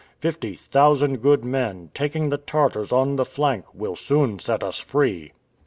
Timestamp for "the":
2.29-2.39, 3.17-3.23